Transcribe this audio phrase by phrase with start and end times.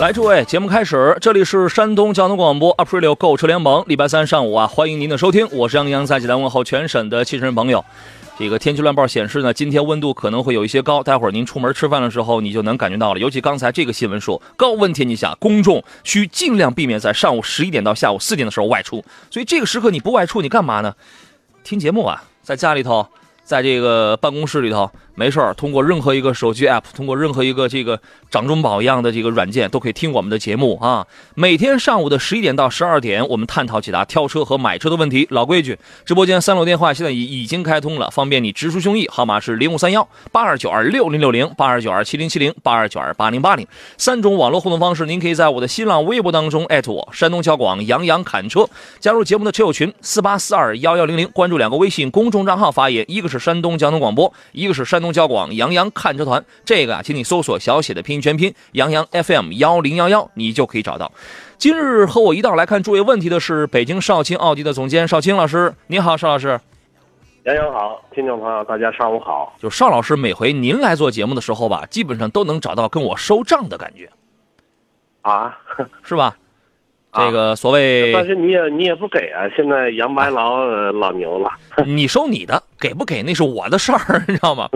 [0.00, 7.84] 来，诸位，节目开始，这里是山东交通广播 Aprilio 购车联盟，礼拜三上午啊，欢迎您的收听，我是杨洋，在济南问候全省的汽车人朋友。
[8.38, 13.20] 这个天气乱报显示呢，今天温度可能会有一些高，待会儿您出门吃饭的时候，你就能感觉到了。
[13.20, 19.04] 尤其刚才这个新闻说，高温天气下，公众需尽量避免在上午十一点到下午四点的时候外出。
[19.30, 20.94] 所以这个时刻你不外出，你干嘛呢？
[21.62, 23.06] 听节目啊，在家里头，
[23.44, 24.90] 在这个办公室里头。
[25.20, 31.06] 没事儿，通过任何一个手机 app，通过任何一个这个掌中宝一样的这个软件，都可以听我们的节目啊。
[31.34, 35.26] 每天上午的十一点到十二点，我们探讨解答挑车和买车的问题。
[35.30, 39.10] 老规矩，直播间三楼电话现在已已经开通了，方便你直抒胸臆。
[39.10, 43.66] 号码是零五三幺八二九二六零六零八二九二七零七零八二九二八零八零
[43.98, 45.04] 三种网络互动方式。
[45.04, 48.66] 您可以在我的新浪微博当中艾特我，山东交广杨洋侃车，
[48.98, 55.09] 加入节目的车友群四八四二幺幺零零，关注两个微信公众账号发言，一个是山东交通广播，一个是山东。
[55.12, 61.12] 交广杨洋看车团，这个啊，请你搜索小写的拼音全拼杨洋 FM 幺零幺幺，你就可以找到。
[61.58, 66.60] 今日和我一道来看诸位问题的是北京少卿奥迪的总监少卿老师，你好，邵老师。
[67.44, 69.54] 杨洋好，听众朋友大家上午好。
[69.58, 74.10] 就邵老师每回您来做节目的时候吧，基本上都能找到跟我收账的感觉，
[75.22, 75.58] 啊，
[76.02, 76.36] 是吧？
[77.12, 79.48] 这个所谓，但是你也你也不给啊！
[79.56, 81.50] 现在杨白劳老牛了，
[81.84, 84.68] 你收你的，给不给那是我的事儿， 你知道吗？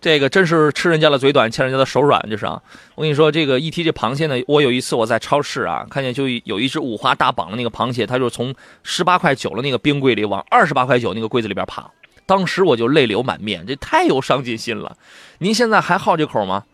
[0.00, 2.62] 这个真是吃人家的嘴短，欠人家的手软，这是啊！
[2.94, 11.90] 我跟你说，这个一提这螃蟹呢，我有一次我在超市啊，看见就有一只五花大绑的那个螃蟹，它就从十八块九的那个冰柜里往二十八块九那个柜子里边爬，
[12.26, 14.94] 当时我就泪流满面，这太有上进心了。
[15.38, 16.64] 您现在还好这口吗？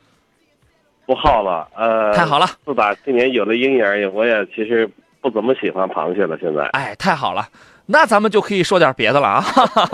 [1.11, 2.47] 不好了，呃，太好了。
[2.65, 4.89] 自打今年有了婴儿，我也其实
[5.21, 6.39] 不怎么喜欢螃蟹了。
[6.41, 7.49] 现在，哎，太好了，
[7.87, 9.45] 那咱们就可以说点别的了啊。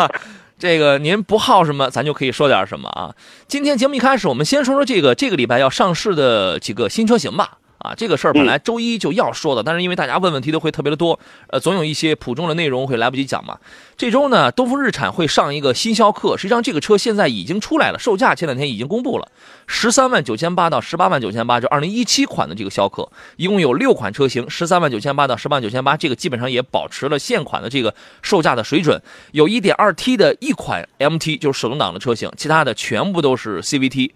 [0.61, 3.15] 这个您不好什么，咱就可以说点什么啊。
[3.49, 7.53] 今天节目一开始，我们先说说这个这个礼拜要上市的几个新车型吧。
[7.87, 13.59] 啊，这个事儿本来周一就要说的，但是因为大家问问题都会特别的多，呃，总有一些普中的内容会来不及讲嘛。
[13.97, 19.29] 这周呢，东风日产会上一个新逍客，实际上这个车现在已经出来了，售价前两天已经公布了，
[19.67, 29.01] 十三万九千八到十八万九千八，就二零一七款的这个逍客，一共有六款车型，十三万九千八到十八万九千八，这个基本上也保持了现款的这个售价的水准。
[29.33, 34.11] 有一点二 T 的一款 MT 就是手动挡的车型，其他的全部都是 CVT。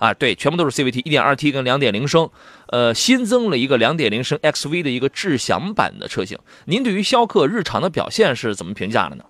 [0.00, 2.30] 啊，对，全部都是 CVT，一点二 T 跟两点零升，
[2.68, 6.38] 呃，新增了一个两点零升 XV 的一个智享版的车型。
[6.64, 9.24] 您对于逍客日常的表现是怎么评价的呢？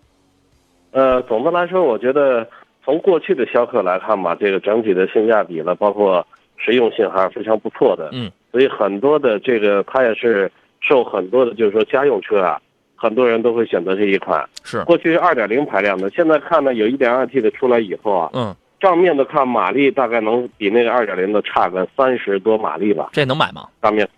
[0.92, 2.48] 呃，总的来说，我觉得
[2.84, 6.24] 从过去的逍客来看吧，这个整体的性价比了，包括
[6.56, 8.08] 实用性还是非常不错的。
[8.12, 10.48] 嗯，所以很多的这个它也是
[10.80, 12.62] 受很多的，就是说家用车啊，
[12.94, 14.48] 很多人都会选择这一款。
[14.62, 18.54] 是过去是二点零排量的，现在看呢，有一点二 T 的出来以后啊，嗯。
[18.80, 23.10] 账面的看，马力大概能比那个二点零的差个三十多马力吧。
[23.12, 23.68] 这能买吗？
[23.82, 24.08] 账面，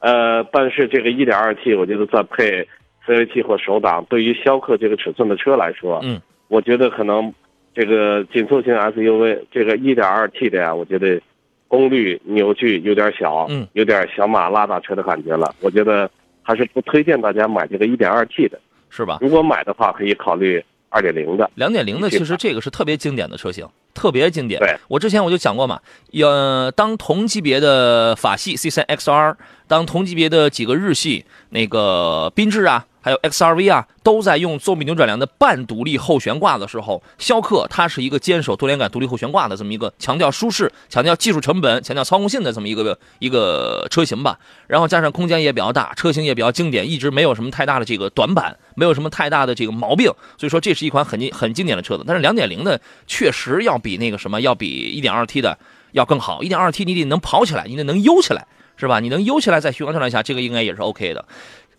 [0.00, 2.66] 呃，但是这个一点二 T，我觉得再配
[3.06, 7.32] CVT 或手挡，对于逍客这个尺寸的车来说，嗯，我觉得可能
[7.74, 11.20] 这个紧凑型 SUV 这个一点二 T 的呀，我觉得
[11.68, 15.54] 功率扭矩有点小，嗯，有点小马拉大车的感觉了。
[15.60, 16.10] 我觉得
[16.42, 18.58] 还是不推荐大家买这个一点二 T 的，
[18.88, 19.18] 是吧？
[19.20, 21.50] 如果买的话，可以考虑二点零的。
[21.54, 23.66] 两点零的其实这个是特别经典的车型。
[23.94, 24.76] 特别经典，对。
[24.88, 25.80] 我之前我就讲过嘛，
[26.12, 29.34] 呃，当同级别的法系 C3 XR，
[29.68, 32.84] 当同级别的几个日系那个缤智啊。
[33.00, 44.38] 还有 XRV 啊，都在用作弊扭转梁的半独立后悬挂的时候，逍客它是一个坚守多连杆独立后悬挂的这么一个强调舒适、强调技术成本、强调操控性的这么一个一个车型吧。
[44.66, 50.12] 然后加上空间也比较大，车型也比较经典，一直没有什么太大的这个短板，没有什么太大的这个毛病。
[50.36, 52.04] 所以说这是一款很很经典的车子。
[52.06, 55.56] 但是2.0的确实要比那个什么要比 1.2T 的
[55.92, 56.42] 要更好。
[56.42, 58.46] 1.2T 你得能跑起来，你得能悠起来，
[58.78, 59.00] 是吧？
[59.00, 61.24] 你能悠起来在巡航状态下，这个应该也是 OK 的。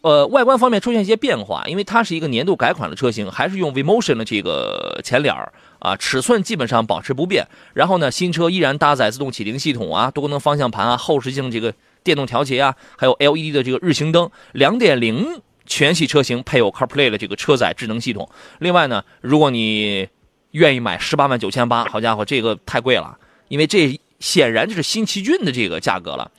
[0.01, 5.34] 呃，外观方面出现一些变化，因为它是一个年度改款的车型，还是用 V-motion 的这个前脸
[5.80, 7.46] 啊，尺寸基本上保持不变。
[7.74, 11.74] 然后呢，新车依然搭载自动启停系统啊，多功能方向盘啊，后视镜这个
[12.04, 14.30] 电动调节啊，还有 LED 的这个日行灯。
[14.54, 18.30] 2.0全系车型配有 CarPlay 的这个车载智能系统。
[18.60, 20.07] 另外呢，如果你
[20.52, 23.18] 愿意买18万九千八，好家伙，这个太贵了，
[23.50, 26.31] 因为这显然就是新奇骏的这个价格了。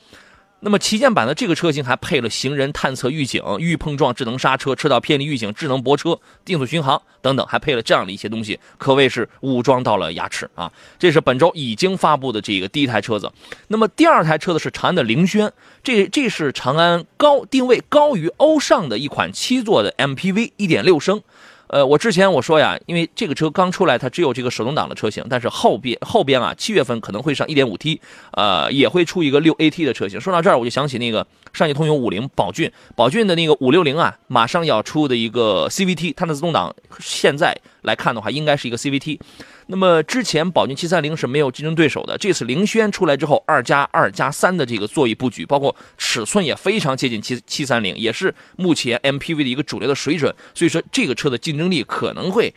[0.62, 10.70] 那么旗舰版的这个车型还配了行人探测预警、预碰撞智能刹车、车道偏离预警、智能泊车、定速巡航等等，还配了这样的一些东西，可谓是武装到了牙齿啊！
[10.98, 13.32] 这是本周已经发布的这个第一台车子。
[13.68, 15.50] 那么第二台车子是长安的凌轩，
[15.82, 21.22] 这这是长安高定位高于欧尚的一款七座的 MPV，一点六升。
[21.72, 28.00] 呃，我之前我说呀，因为这个车刚出来，它只有这个手动挡的车型，但是后边后边啊，七月份可能会上 1.5T，
[28.32, 30.20] 呃，也会出一个 6AT 的车型。
[30.20, 39.18] 说到这儿，我就想起那个上汽通用五菱宝骏，宝骏的那个五六零啊，马上要出的一个 CVT，它的自动挡现在来看的话，应该是一个 CVT。
[39.66, 50.34] 那么之前宝骏七三零是没有竞争对手的，这次凌轩出来之后，二加二加三的这个座椅布局，包括尺寸也非常接近七七三零，也是目前 MPV 的一个主流的水准。
[50.54, 52.52] 所以说这个车的竞争力可能会，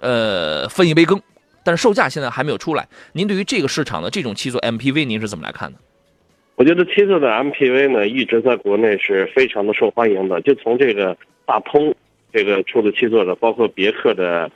[0.00, 1.20] 呃，分一杯羹。
[1.62, 2.88] 但是售价现在还没有出来。
[3.12, 5.78] 您对于这个市场的这种七座 MPV，您是怎么来看的？
[6.56, 10.40] 我觉得七座的 MPV 呢，一直在国内是非常的受欢迎的。
[10.40, 11.94] 就从这个大通
[12.32, 14.50] 这个出的七座的，包括别克的。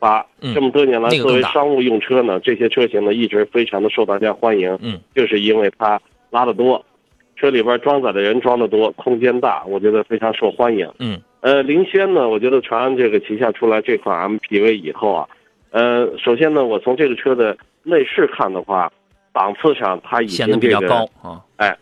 [0.00, 0.24] 八
[0.54, 4.78] 这么多年来，作为商务用车呢，这些车型呢一直非常的受大家欢迎。
[4.80, 6.00] 嗯，就是因为它
[6.30, 6.86] 拉的多，
[7.34, 10.88] 车里边装载的人装的多，空间大，我觉得非常受欢迎。
[11.00, 15.28] 嗯，呃，凌轩呢，我觉得长安这个旗下出来这款 MPV 以后啊，
[15.72, 18.92] 呃，首先呢，我从这个车的内饰看的话，
[19.38, 21.40] 档次上它已经显得比较高啊。
[21.58, 21.76] 哎，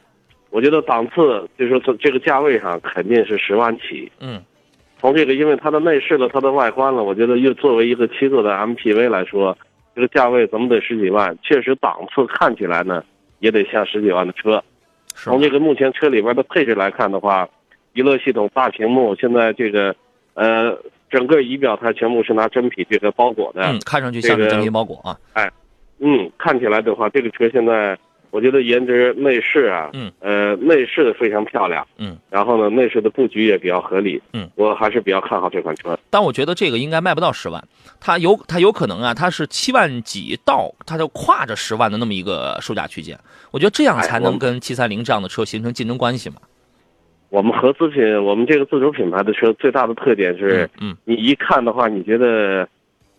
[0.50, 4.12] 我觉得档次就是说这个价位上肯定是十万起。
[4.20, 4.44] 嗯。
[4.98, 9.56] 从这个，因为它的内饰了，它的外观了，我觉得又作为一个七座的 MPV 来说，
[9.94, 11.34] 这个价位怎么得十几万？
[11.42, 13.02] 确实档次看起来呢，
[13.38, 14.62] 也得像十几万的车。
[15.14, 17.48] 从这个目前车里边的配置来看的话，
[17.94, 19.94] 娱乐系统、大屏幕，现在这个，
[20.34, 20.76] 呃，
[21.10, 25.16] 整个仪表它全部是拿真皮这个包裹的，嗯，看上去像是真皮包裹啊。
[25.34, 25.50] 哎，
[25.98, 27.98] 嗯，看起来的话，这个车现在。
[28.32, 35.98] 我觉得颜值内饰啊，嗯，呃，内饰非常漂亮，嗯，然后呢，内饰的布局也比较合理，嗯，我还是比较看好这款车。
[36.10, 37.64] 但我觉得这个应该卖不到十万，
[37.98, 43.16] 它有它有可能啊，它是七万几到，它就跨着十万的那么一个售价区间。
[43.52, 46.36] 我觉得这样才能跟七三零这样的车形成竞争关系嘛。
[47.30, 52.68] 我们合资品，我们这个自主品牌的车最大的特点是，嗯，你一看的话，你觉得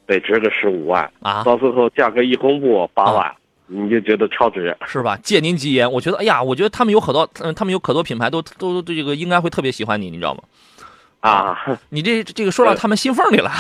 [0.08, 3.32] 得值个十五万啊，到最后价格一公布八万。
[3.70, 5.20] 你就觉得超值是吧？
[5.22, 10.42] 借您吉言，我觉得，哎呀，我觉得他们有很多，嗯，他们有可多品牌都都这个应该会特别喜欢你，你知道吗？
[11.20, 11.60] 啊，
[11.92, 13.52] 你这这个说到他们心缝里了。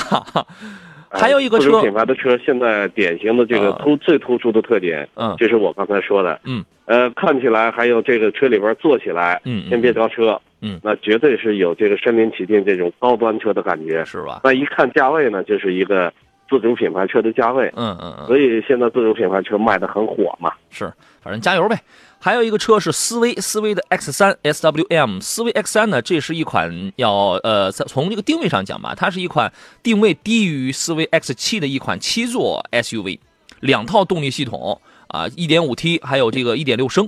[1.11, 14.39] 还有一个车品牌的车，现在典型的这个突最突出的特点，嗯，就是我刚才说的，嗯，呃，看起来还有这个车里边坐起来，嗯，先别着车，嗯，那绝对是有这个身临其境这种高端车的感觉，是吧？
[14.45, 16.13] 那一看价位呢，就是一个。
[16.49, 20.51] 自主品牌车的价位，嗯嗯嗯，所以现在自主品牌车卖的很火嘛。
[20.69, 20.91] 是，
[21.21, 21.79] 反正加油呗。
[22.19, 29.51] 还有一个车是思威，思威的 X 三 SWM，思威 X 三呢，这是一款要呃，从这个定位上讲吧，它是一款
[29.83, 33.19] 定位低于思威 X 七的一款七座 SUV，
[33.59, 37.07] 两套动力系统啊一点五 T 还有这个一点六升。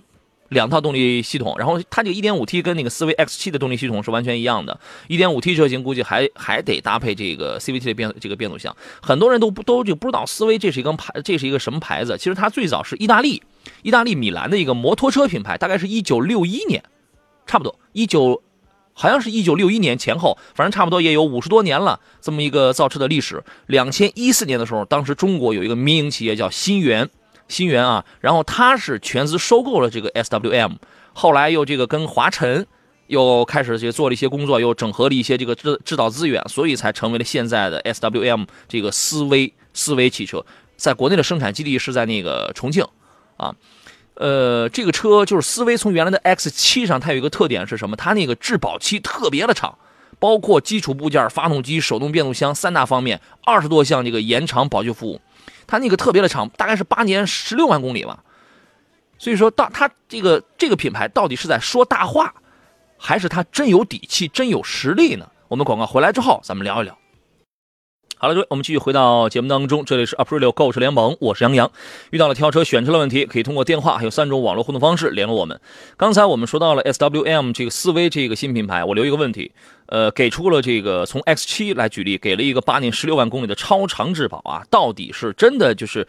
[0.50, 4.80] 两套动力系统，然后它这个 1.5T 跟那个思维 X7 的动力系统是完全一样的。
[5.08, 8.76] 1.5T 车型估计还还得搭配这个 CVT 的变这个变速箱。
[9.02, 12.18] 很多人都不都就不知道思威这是一个牌，这是一个什么牌子？
[12.18, 13.42] 其实它最早是意大利
[13.84, 16.84] 意大利米兰的一个摩托车品牌，大概是一九六一年，
[17.46, 18.42] 差不多一九，
[18.94, 23.44] 好像是一九六一年前后，反正差不多也有五十多年了这么一个造车的历史。
[23.68, 27.08] 两千一四年的时候，当时中国有一个民营企业叫新源。
[27.50, 30.78] 新源啊，然后他是全资收购了这个 SWM，
[31.12, 32.66] 后来又这个跟华晨
[33.08, 40.46] 又开始去做了一些工作，又整合了一些这个制制造资源，所以才成为了现在的 SWM 这个思威思威汽车，
[40.78, 42.86] 在国内的生产基地是在那个重庆
[43.38, 43.56] 啊，
[44.14, 47.96] 呃，这个车就是思威从原来的 X7 上，它有一个特点是什么？
[47.96, 49.78] 它那个质保期特别的长，
[50.20, 55.20] 包括基础部件、发动机、手动变速箱三大方面，二十多项这个延长保修服务。
[55.70, 58.24] 它那个特别的长，大概是八年十六万公里吧。
[59.20, 62.34] 所以说到它这个这个品牌到底是在说大话，
[62.98, 65.30] 还是它真有底气、真有实力呢？
[65.48, 66.98] 我们广告回来之后，咱们聊一聊。
[68.22, 69.86] 好了，各位，我们继续回到节目当中。
[69.86, 71.72] 这里是 Aprilio 购车联盟，我是杨洋。
[72.12, 75.58] 遇到了挑车、选车的问题，可以通过电话，还有三种网络互动方式联络我们。
[75.96, 79.50] 刚才我们说到了 SWM 这个思威这个新品牌，我留一个问题，
[79.86, 86.06] 呃，给出了这个从 X7 来举例，给了一个八年十六万公里的超长质保啊，到底是真的就是，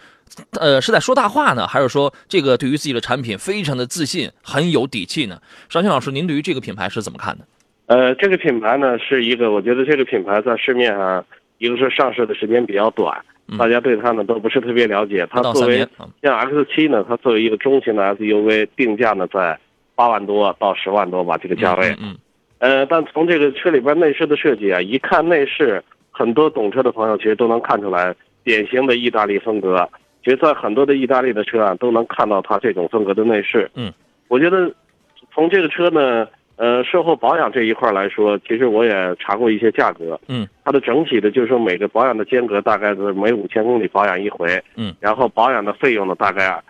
[0.59, 5.41] 呃，是在说大话呢，还是说这个对于自己的产品非常的自信，很有底气呢？
[5.69, 7.45] 尚青老师，您对于这个品牌是怎么看的？
[7.87, 11.25] 呃，这个品牌呢，是一个，我觉得这个品牌在市面上。
[11.61, 13.23] 一个是上市的时间比较短，
[13.59, 15.27] 大家对它呢都不是特别了解。
[15.31, 15.87] 它作为
[16.23, 19.59] 像 X 七呢，它作为一个中型的 SUV，定价呢在
[19.95, 21.95] 八万多到十万多吧这个价位。
[22.01, 22.17] 嗯
[22.61, 29.87] 呃，但从这个车里边内饰的设计啊，一看内饰，很多懂车的朋友其实都能看出来，典型的意大利风格。
[30.23, 33.71] 其实，在很多的意大利的车啊，都能看到它这种风格的内饰。
[33.75, 33.93] 嗯，
[34.29, 34.71] 我觉得
[35.33, 36.27] 从这个车呢，
[36.61, 40.21] 呃，售后保养这一块来说，其实我也查过一些价格。
[40.29, 44.63] 嗯，它的整体的，就是说每个保养的间隔大概是每五千公里保养一回。
[44.77, 46.63] 嗯，然后保养的费用呢，大概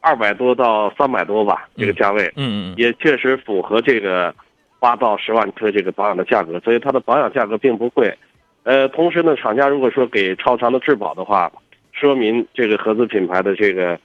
[0.00, 2.24] 二百多到三百多吧，这个价位。
[2.36, 4.34] 嗯嗯也确实符合这个
[4.80, 8.16] 八到十万车这个保养的价格，所以它的保养价格并不贵。
[8.62, 11.52] 呃，同时呢，厂家如果说给超长的质保的话，
[11.92, 14.00] 说明这个合资品牌的这个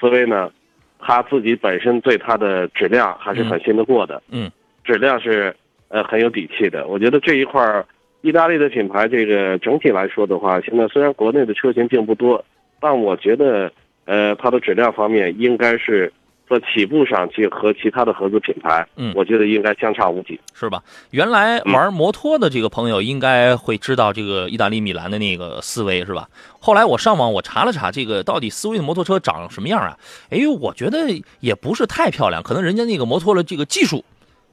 [0.00, 0.50] 思维呢，
[0.98, 4.22] 它自己本身对它的质量还是很信得过的。
[4.30, 4.50] 嗯，
[4.88, 5.54] 质量是
[5.88, 6.86] 呃很有底气的。
[6.86, 7.84] 我觉得这一块儿，
[8.22, 12.42] 意大利的品牌这个整体来说的话，现在虽然国内的车型并不多，
[12.80, 13.70] 但我觉得
[14.06, 16.10] 呃它的质量方面应该是
[16.48, 20.40] 在起步上去和其他的合资品牌，嗯我觉得应该相差无几。
[20.54, 20.82] 是吧？
[21.10, 26.26] 原来玩摩托的这个朋友应该会知道这个意大利米兰的那个思维是吧？
[26.58, 29.96] 后来我上网我查了查，这个到底思维的摩托车长什么样啊？
[30.30, 30.98] 哎，我觉得
[31.40, 34.02] 也不是太漂亮，可能人家那个摩托的这个技术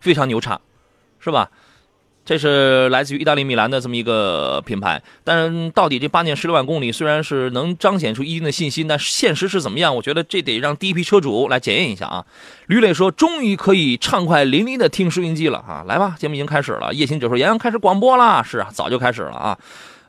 [0.05, 0.61] 非常牛叉，
[1.19, 1.49] 是吧？
[2.23, 9.95] 这是来自于意大利米兰的这么一个品牌，但到底这八年十六万公里虽然是能彰显出一定的信心，但现实是怎么样？
[9.95, 12.25] 我觉得这得让第一批车主来检验一下啊。
[12.67, 15.83] 吕磊说：“终于可以畅快淋漓的听收音机了啊！
[15.87, 16.93] 来吧，节目已经开始了。
[16.93, 19.57] 叶行者说：“洋洋开始广播啦，是啊，早就开始了啊。”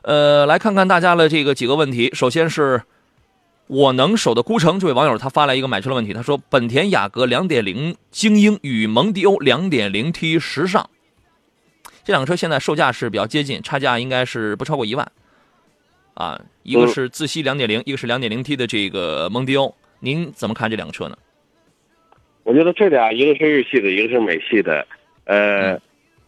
[0.01, 2.09] 呃，来看看大家的这个几个问题。
[2.13, 2.81] 首先是
[3.67, 10.89] 我能守的孤城这位网友他发来一个买车的问题，他说：“本田雅阁2.0精英与蒙迪欧 2.0T 时尚。”
[12.03, 15.11] 这两个车现在售价是比较接近，差价应该是不超过一万，
[16.13, 21.17] 啊，一个是自吸两点零，一个是 2.0T 的这个蒙迪欧，您怎么看这两个车呢？
[22.43, 24.87] 我觉得这俩一个是日系的，一个是美系的，
[25.25, 25.81] 呃，嗯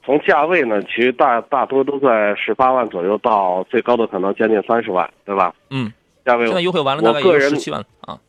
[0.04, 5.54] 从价位呢，其实大大多都在十八万左右到最高的可能将近三十万，对吧？
[5.70, 5.94] 嗯，
[6.30, 8.20] 价位现在优惠完了大概也我个人就十七万啊。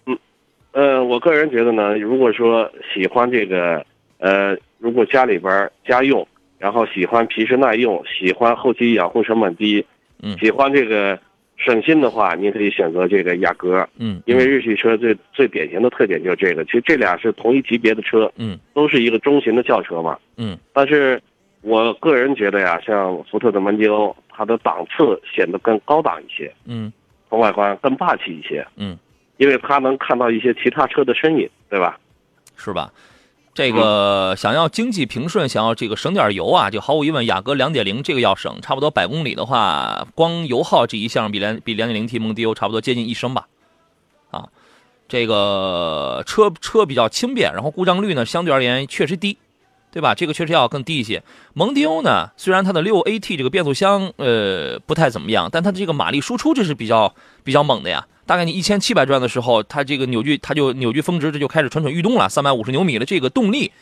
[0.72, 3.84] 呃，我个人觉得呢，如果说喜欢这个，
[4.18, 6.26] 呃，如果家里边家用，
[6.58, 9.84] 然后喜欢皮实耐用，喜欢后期养护成本低，
[10.22, 11.18] 嗯喜欢这个
[11.56, 16.64] 省心的话，您可以选择这个雅阁，嗯，因为日系车最最典型的特点就是这个。
[16.66, 20.16] 其实这俩是同一级别的车，嗯都是一个中型的轿车嘛。
[20.36, 21.20] 嗯但是
[21.62, 26.92] 我个人觉得呀，像福特的蒙迪欧，它的档次显得更高档一些，嗯
[27.30, 28.98] 从外观更霸气一些，嗯，
[29.38, 31.98] 因为它能看到一些其他车的身影，对吧？
[32.56, 32.92] 是吧？
[33.52, 43.48] 这个想要经济平顺，想要这个省点油啊，就毫无疑问，雅阁两点零这个要省，差不多百公里的话，光油耗这一项比两比两点零 T 蒙迪欧差不多接近一升吧，
[44.30, 44.48] 啊，
[45.08, 49.36] 这个车车比较轻便，然后故障率呢相对而言确实低，
[49.92, 50.14] 对吧？
[50.14, 51.22] 这个确实要更低一些。
[51.54, 58.06] 蒙迪欧呢，虽然它的六 AT 这个变速箱呃不太怎么样，但它的这个马力输出这是比较比较猛的呀。
[58.26, 63.72] 大概你一千七百转的时候，它这个扭矩它就扭矩峰值这就开始蠢蠢欲动了，三百五十牛米的这个动力，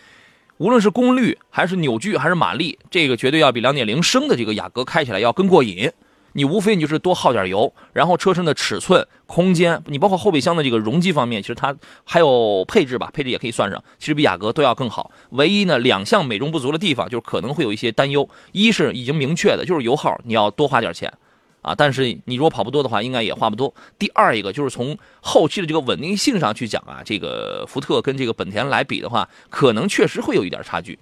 [0.57, 5.91] 无论是功率还是扭矩还是马力，这个绝对要比两点零升的这个雅阁开起来要更过瘾。
[6.39, 15.11] 你无非你就是多耗点油，然后车身的尺寸、空间，你包括后备箱的这个容积方面，其实它还有配置吧，配置也可以算上，其实比雅阁都要更好。
[15.31, 21.13] 唯一呢，两项美中不足的地方就是可能会有一些担忧，一是已经明确的，就是油耗你要多花点钱。
[21.61, 23.75] 啊，但是你如果跑不多的话，应该也花不多。
[23.99, 30.97] 第二一个就是从后期的这个稳定性上去讲啊，这个福特跟这个本田来比的话，可能确实会有一点差距，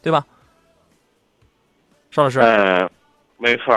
[0.00, 0.24] 对吧？
[2.10, 2.90] 邵老师，呃，
[3.36, 3.76] 没错。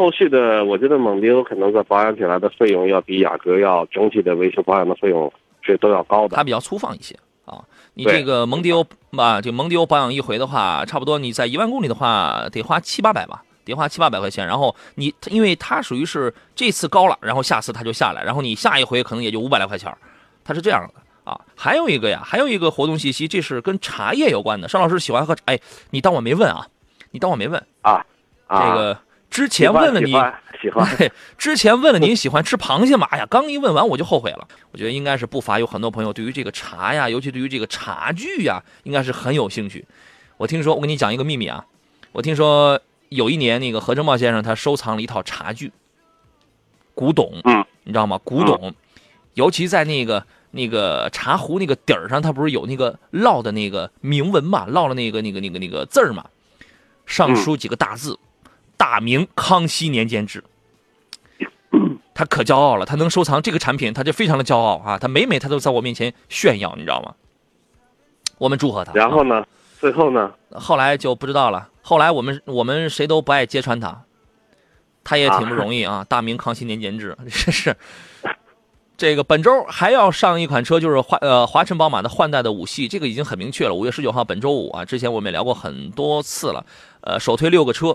[0.00, 5.30] 后续的，我觉得蒙迪欧可能在保养起来的费用要比雅阁要整体的维修保养的费用
[5.60, 6.36] 是都要高的。
[6.36, 7.14] 它比较粗放一些
[7.44, 7.62] 啊。
[7.92, 8.82] 你这个蒙迪欧
[9.18, 13.42] 啊，这蒙迪欧保养一回的话，差不多你在一万公里的话，得花七八百吧。
[13.62, 19.94] 得花七八百块钱，然后你因为它属于是这次高了，然后下次它就下来，然后你下一回可能也就五百来块钱，
[20.42, 21.38] 它是这样的啊。
[21.54, 24.66] 还有一个呀，还有一个活动信息，这是跟茶叶有关的。
[24.66, 26.66] 尚老师喜欢喝，哎，你当我没问啊？
[27.10, 28.04] 你当我没问啊
[28.46, 28.98] 啊，这个
[29.30, 33.06] 之前问了你喜，欢喜欢， 对，之前问了您喜欢吃螃蟹吗？
[33.12, 34.48] 哎呀，刚一问完我就后悔了。
[34.72, 39.86] 我觉得应该是不乏有很多朋友对于这个茶呀，尤其对于这个茶具呀，应该是很有兴趣。
[40.36, 41.64] 我听说，我跟你讲一个秘密啊，
[42.12, 45.72] 我听说有一年那个何正茂先生他收藏了一套茶具，
[46.94, 48.18] 古董，嗯，你知道吗？
[48.24, 48.74] 古董，
[49.34, 56.24] 尤其在那个那个茶壶那个底儿上，它不是有那个烙的那个铭文嘛，烙了那个那个那个那个字儿嘛，
[57.06, 58.18] 上书几个大字。
[58.80, 60.42] 大明康熙年间制，
[62.14, 64.98] 他可骄傲了，他能收藏这个产品，他就非常的骄傲啊！
[64.98, 67.14] 他每每他都在我面前炫耀，你知道吗？
[68.38, 68.94] 我们祝贺他。
[68.94, 69.44] 然后呢？
[69.78, 70.32] 最后呢？
[70.52, 71.68] 后来就不知道了。
[71.82, 74.02] 后来我们我们谁都不爱揭穿他，
[75.04, 76.02] 他也挺不容易啊。
[76.08, 77.76] 大明康熙年间制，真是。
[78.96, 83.74] 这个本周还要上一款车，就是华呃华晨宝马的换代的五系，这个已经很明确了。
[83.74, 86.64] 五月十九号，本周五啊，之前我们也聊过很多次了。
[87.02, 87.94] 呃，首推六个车。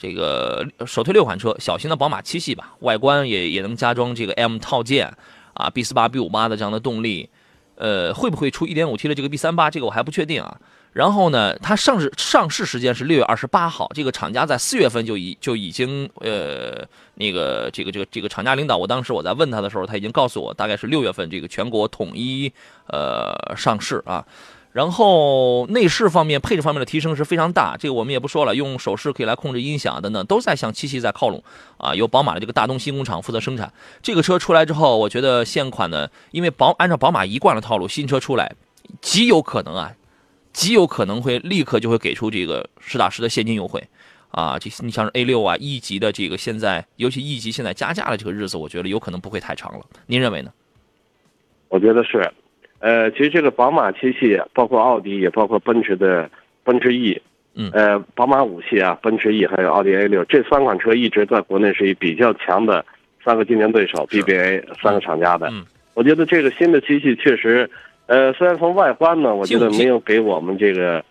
[0.00, 5.14] 这个首推六款车，小型的宝马七系吧，外观也也能加装这个 M 套件
[5.52, 7.28] 啊，B 四八、B 五八的这样的动力，
[7.74, 9.70] 呃，会不会出 1.5T 的这个 B 三八？
[9.70, 10.58] 这个我还不确定啊。
[10.94, 16.82] 然后呢，它上市上市时间是六月二十八号，这个厂家在四月份就已就已经呃
[17.14, 22.50] 那个这个这个这个厂家领导，我当时我在问他的时候，他已经告诉我大概是六月份这个全国统一
[22.88, 24.24] 呃上市啊。
[24.72, 31.42] 然后内饰方面、配置方面的提升是非常大，这个我们也不说了，用手势可以来控制音响等等，都在向七系在靠拢
[31.76, 31.92] 啊。
[31.94, 33.72] 由宝马的这个大东新工厂负责生产。
[34.00, 38.54] 这个车出来之后，我觉得现款呢，因为宝按照宝马一贯的套路，新车出来
[39.00, 39.92] 极有可能啊，
[40.52, 43.82] 极有可能会立刻就会给出这个实打实的现金优惠
[44.30, 44.56] 啊。
[44.56, 49.84] 这你像是 A 六啊、一级的这个现在，尤其一级现在加价的这个日子，我觉得有可能不会太长了。
[50.06, 50.52] 您认为呢？
[51.68, 52.32] 我觉得是。
[52.80, 56.30] 呃，其实这个宝马七系，包括奥迪，也包括奔驰的
[56.64, 57.20] 奔驰 E，
[57.54, 62.82] 嗯，呃，宝马五系啊，奔驰 E 还有奥迪 A 六这三款车一直在国内是一比较强的
[63.22, 65.48] 三个竞争对手，BBA 三个厂家的。
[65.50, 67.68] 嗯，我觉得这个新的七系确实，
[68.06, 71.04] 呃，虽然从外观呢，我觉得没有给我们这个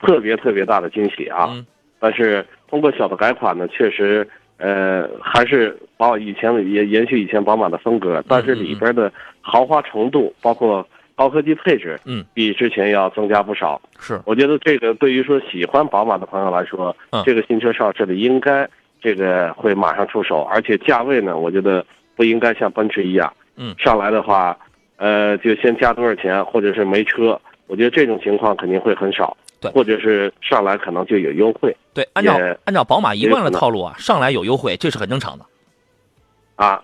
[0.00, 1.54] 特别特别大的惊喜啊，
[2.00, 4.26] 但是通过小的改款呢，确实，
[4.56, 10.84] 呃，还是把我以前也延续以前宝马的风格，但是里边的豪华程度，包括。
[11.14, 13.80] 高科技配置，嗯，比之前要增加不少。
[13.98, 18.68] 是，我觉得这个对于说喜欢宝马的朋友来说，嗯这个新车上市的应该
[19.00, 21.84] 这个会马上出手，而且价位呢，我觉得
[22.16, 24.56] 不应该像奔驰一样，嗯，上来的话，
[24.96, 29.36] 呃，就先加多少钱，或者是没车，我觉得这种情况肯定会很少。
[29.60, 31.76] 对，或者是上来可能就有优惠。
[31.94, 35.44] 对，按照按照宝马一贯的套路啊，上来有优惠，这是很正常的，
[36.56, 36.82] 啊，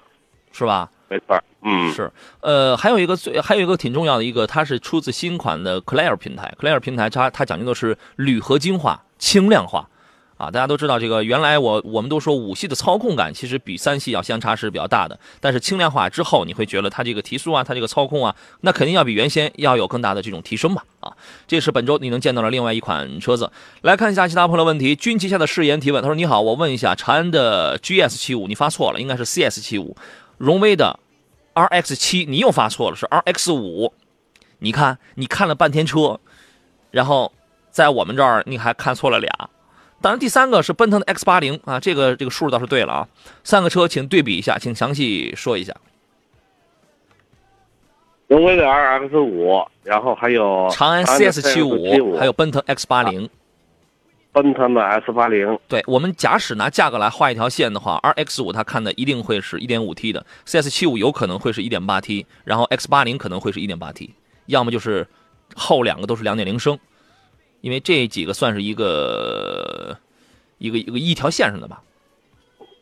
[0.53, 0.89] 是吧？
[1.09, 9.89] 没错，嗯，是，呃，还有一个最，还有一个挺重要的一个，它是出自新款的 Claire 平台，Claire 平台它它讲究的是铝合金化、轻量化，
[10.37, 21.13] 啊，大家都知道这个，原来我我们都说五系的操控感其实比三系要相差是比较大的，但是轻量化之后，你会觉得它这个提速啊，它这个操控啊，那肯定要比原先要有更大的这种提升嘛，啊，
[21.49, 23.51] 这是本周你能见到的另外一款车子，
[23.83, 29.97] 来看一下其他朋友的问题，军旗下的誓言提问，他说你好，我问一下，长安的 GS 七五，你发错了，应该是 CS 七五。
[30.37, 31.01] 荣威的
[31.59, 33.93] RX 七，你又发错了，是 RX 五。
[34.61, 36.21] 你看，你看了半天车，
[36.91, 37.33] 然后
[37.71, 39.51] 在我们这儿你还看错了俩。
[40.01, 43.09] 当然，第三个是奔腾的 X 八零啊，这个这个数倒是对了啊。
[43.43, 45.75] 三个车，请对比一下，请详细说一下。
[48.29, 53.29] 荣威的 RX 五，然后还有长安 CS 七五，还有奔腾 X 八零。
[54.31, 64.15] 奔腾的 S 八零，对我们假使拿价格来画一条线的话，R X 五它看的一定会是一点五 T 的，C S 七五有可能会是一点八 T，然后 X 八零可能会是一点八 T，
[64.47, 65.05] 要么就是
[65.57, 66.79] 后两个都是两点零升，
[67.63, 69.97] 因为这几个算是一个
[70.59, 71.83] 一个一个一条线上的吧。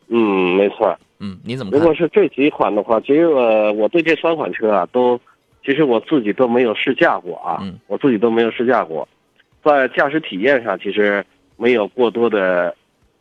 [0.09, 0.95] 嗯，没错。
[1.19, 1.79] 嗯，你怎么看？
[1.79, 5.19] 如果是这几款的话，其实我，我对这三款车啊，都
[5.65, 9.07] 其实我自己都没有试驾过啊，我自己都没有试驾过，
[9.63, 11.25] 在驾驶体验上，其实。
[11.57, 12.73] 没有过多的，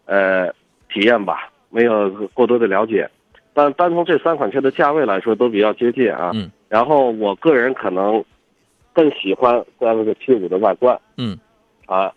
[0.05, 0.49] 呃，
[0.88, 3.11] 体验吧，没有过多的了解，
[3.53, 6.31] 但单从这三款车的价位来说，都比较接近啊。
[6.35, 6.51] 嗯。
[6.68, 8.22] 然后我个人可能
[8.92, 10.99] 更喜欢三个七五的外观。
[11.16, 11.38] 嗯。
[11.87, 12.12] 啊。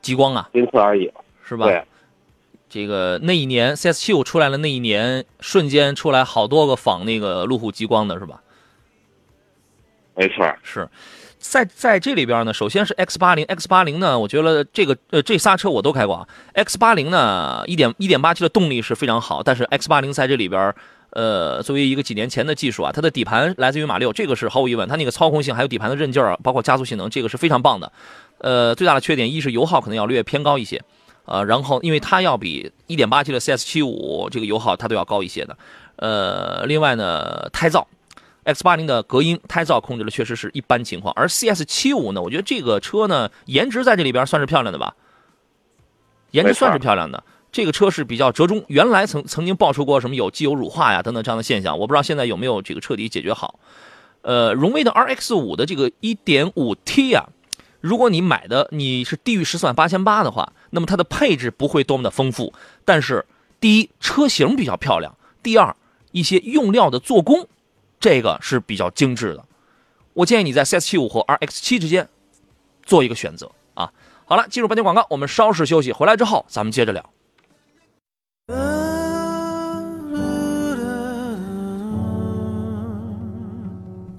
[0.00, 0.48] 极光啊。
[0.52, 1.10] 仅此而已。
[1.42, 1.66] 是吧？
[1.66, 1.82] 对。
[2.68, 8.42] 这个那一年 CS 七五出来了，那一年瞬间出来好多个仿那个路虎极光的是吧？
[10.16, 10.44] 没错。
[10.62, 10.88] 是。
[11.50, 16.26] 在在这里边呢，首先是 X 八零，X 八零呢，我觉得这个呃这仨车我都开过啊。
[16.54, 20.74] X 八零呢，一点一点八 T 的动力是非常好，但是 X 八零在这里边，
[21.10, 27.92] 呃，作为一个几年前的技术啊，它的底盘来自于马六，这个是毫无疑问，它那个操控性还有底盘的韧劲儿，包括加速性能，这个是非常棒的。
[28.38, 30.82] 呃，最大的缺点一是油耗可能要略偏高一些，
[31.26, 35.56] 呃，然后因为它要比一点八 T 的 CS 七五这个油耗它都要高一些的，
[35.96, 37.84] 呃，另外呢，胎噪。
[38.44, 44.94] X 八零的隔音胎噪控制的确实是一般情况，而 CS 七五呢，我觉得这个车呢，颜值在这里边算是漂亮的吧，
[46.30, 47.24] 颜值算是漂亮的。
[47.50, 53.60] 这个车是比较折中，原来曾曾经爆出过什么有机油乳化呀等等这样的现象，我不知道现在有没有这个彻底解决好。
[54.22, 57.28] 呃，荣威的 RX 五的这个 1.5T 啊，
[57.80, 62.52] 如果你买的你是低于十四万八千八的话，那么它的配置不会多么的丰富，
[62.84, 63.24] 但是
[63.60, 65.16] 第一车型比较漂亮。
[65.40, 65.76] 第二，
[66.10, 67.46] 一些用料的做工，
[68.04, 69.42] 这个是比较精致的。
[70.12, 72.06] 我建议你在 CS75 和 RX7 之间
[72.82, 73.90] 做一个选择啊。
[74.26, 77.02] 好了，进入半天广告，我们稍事休息，回来之后咱们接着聊。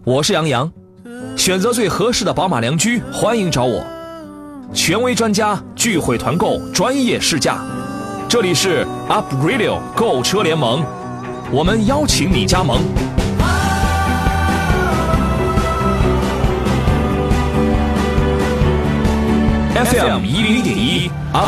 [0.03, 0.73] 我是杨洋，
[1.37, 3.85] 选择最合适的宝马良驹，欢迎找我。
[4.73, 7.63] 权威专家聚会团购，专业试驾，
[8.27, 10.83] 这里是 Up Radio 购车联盟，
[11.51, 12.81] 我们邀请你加盟。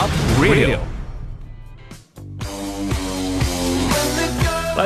[0.07, 0.86] 一 Up Radio。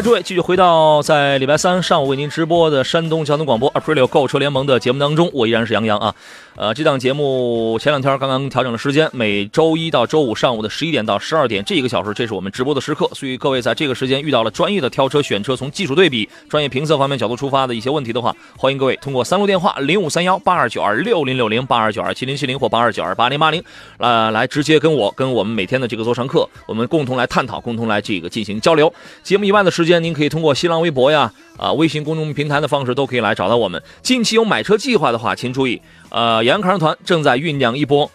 [0.01, 6.15] 来，诸位继续回到在礼拜三上午为您直播的山东交通广播 April 购车联盟的节目当中，我依然是杨洋啊。
[6.55, 13.07] 呃，这档节目前两天刚刚调整了时间，每周一到周五上午的十一点到十二点这一个小时，这是我们直播的时刻。
[13.13, 23.63] 所以各位在这个时间遇到了专业的挑车选车，从技术对比、专业评测方面角度出发的一些问题的话，欢迎各位通过三路电话零五三幺八二九二六零六零八二九二七零七零或八二九二八零八零，
[23.97, 28.91] 呃，来直接跟我跟我们每天的这个座上客，我们共同来探讨，共同来这个进行交流。
[29.23, 31.33] 节目以外的时间，您可以通过新浪微博呀。
[31.57, 33.79] 啊，微信公众平台的方式都可以来找到我们。
[34.01, 38.09] 近期有买车计划的话，请注意，呃，杨康团正在酝酿一波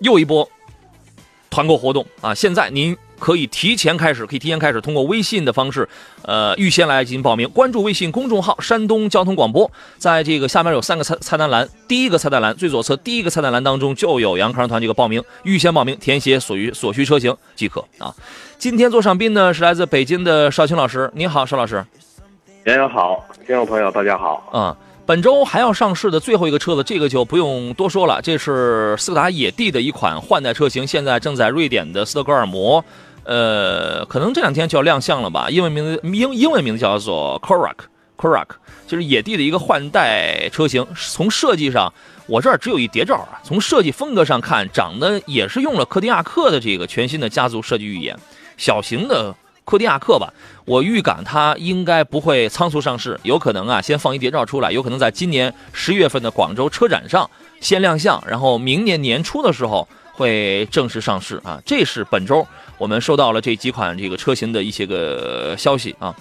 [0.00, 0.48] 又一波
[1.50, 2.34] 团购活动啊！
[2.34, 5.88] 现在您可以提前开始，可以提前开始，通过微信的方式，
[6.22, 7.48] 呃，预先来进行报名。
[7.50, 18.12] 关注微信公众号“山东交通广播”，在这个下面有三个菜菜单栏，第一个菜单栏最左侧第一个菜单栏当中就有杨康团这个报名，预先报名，填写所需所需车型即可啊。
[18.64, 21.84] 今天做上宾呢是来自北京的邵青老师，你好，邵老师。
[22.64, 24.50] 杨洋好，听众朋友大家好。
[24.54, 24.74] 嗯，
[25.04, 32.82] 本周还要上市的最后一个车子，这个就不用多说了，这是斯柯达野地的一款换代车型，现在正在瑞典的斯德哥尔摩，
[33.24, 35.50] 呃，可能这两天就要亮相了吧？
[35.50, 37.84] 英文名字英英文名字叫做 c o r a k
[38.16, 40.86] c o r a k 就是野地的一个换代车型。
[40.94, 41.92] 从设计上，
[42.26, 43.36] 我这儿只有一谍照啊。
[43.42, 48.16] 从设计风格上看，长得也是用了柯迪亚克的这个全新的家族设计语言，
[48.56, 49.34] 小型的。
[49.66, 50.30] 柯迪亚克吧，
[50.66, 57.30] 我预感它应该不会仓促上市，有可能啊，先放一谍照出来，有可能在今年十月份的广州车展上
[57.62, 61.58] 先亮相，然后明年年初的时候会正式上市啊。
[61.64, 66.14] 这是本周我们收到了这几款这个车型的一些个消息啊。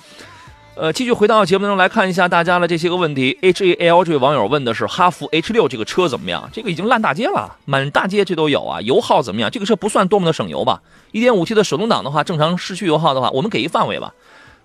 [0.76, 3.38] 呃，继续回到节目中来看一下大家的这些个问题。
[3.42, 6.50] H A L 这位网友问的是哈弗 H 六这个车怎么样？
[6.52, 8.82] 这个已经烂大街了，满大街这都有啊。
[8.82, 9.52] 油耗怎么样？
[9.52, 10.82] 这个车不算多么的省油吧
[11.12, 14.16] ？1.5T 的手动挡的话，正常市区油耗的话，我们给一范围吧。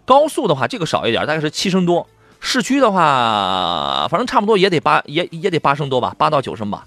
[0.07, 2.07] 高速的话，这个少一点，大概是七升多。
[2.41, 6.87] 市区的话，反正差不多也得八，也也得八升多吧，八到九升吧。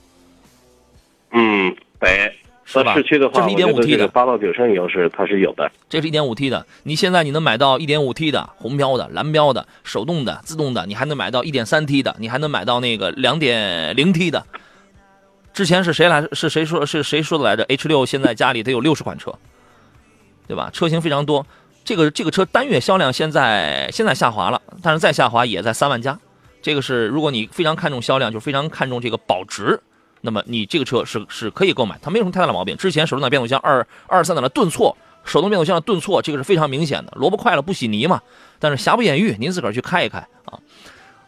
[1.31, 2.33] 嗯，对
[2.79, 2.83] 得。
[2.85, 5.71] 在市区的话，这是一点五 T 的，八到九升油是它是有的。
[5.89, 14.45] 这是一点五 T 的，你现在你能买到一点五 T 的红标的、蓝标的、手动的、自动的，你还能买到一点三 T 的，你还能买到那个两点零 T 的。
[15.53, 16.25] 之前是谁来？
[16.31, 16.85] 是谁说？
[16.85, 19.33] 是谁说的来着？H 六现在家里得有六十款车，
[20.47, 20.69] 对吧？
[20.71, 21.45] 车型非常多。
[21.83, 26.17] 这个这个车单月销量现在现在下滑了，但是再下滑也在三万加。
[26.61, 29.77] 这个是如果你非常看重销量，就非常看重这个保值。
[30.21, 32.77] 那么你这个车是是可以购买，它没有什么太大的毛病。
[32.77, 37.11] 之前手动挡变速箱二二三档的顿挫，手动变速箱的顿挫，这个是非常明显的。
[37.15, 38.21] 萝卜快了不洗泥嘛，
[38.59, 40.59] 但是瑕不掩瑜，您自个儿去开一开啊。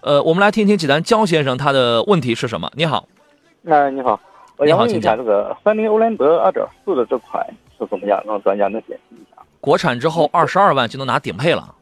[0.01, 2.71] 呃，我们来听听济南焦先生他的问题是什么？
[2.75, 3.07] 你好，
[3.65, 4.19] 哎，你好，
[4.57, 7.45] 我想问一下这个三菱欧蓝德二点四的这款
[7.79, 8.21] 是怎么样？
[8.27, 9.41] 让专家能解释一下。
[9.59, 11.73] 国产之后二十二万就能拿顶配了。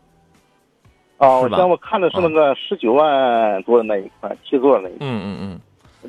[1.17, 4.99] 哦，我我看的是那个十九万多的那一款七座那一款。
[5.01, 5.61] 嗯嗯嗯。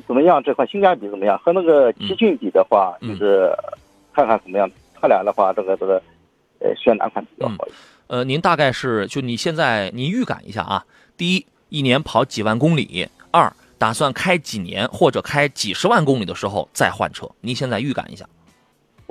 [0.07, 0.41] 怎么样？
[0.43, 1.37] 这款性价比怎么样？
[1.39, 3.51] 和那个奇骏比的话，就是
[4.13, 4.69] 看看怎么样。
[4.99, 6.01] 他俩的话，这个这个，
[6.59, 7.75] 呃，选哪款比较好一些？
[8.07, 10.85] 呃，您大概是就你现在您预感一下啊？
[11.17, 17.29] 第一，一年跑几万公里；二，打算开几年或者开几十万公里的时候再换车。
[17.41, 18.25] 您现在预感一下。